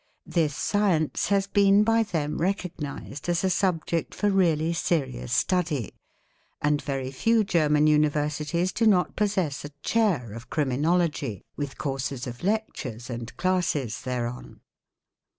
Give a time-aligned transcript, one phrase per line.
[0.25, 5.93] This science has been by them recognised as a subject for really serious study,
[6.59, 12.43] and very few German Universities do not possess a chair of Criminology, with "courses of
[12.43, 14.61] lectures and classes thereon.